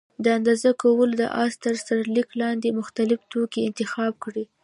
[0.23, 4.45] د اندازه کولو د اساس تر سرلیک لاندې مختلف توکي انتخاب کړل.